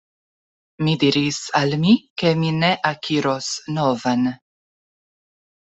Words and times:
Mi 0.85 0.93
diris 1.03 1.37
al 1.59 1.75
mi, 1.83 1.93
ke 2.21 2.33
mi 2.39 2.49
ne 2.63 2.71
akiros 2.93 3.53
novan. 3.77 4.29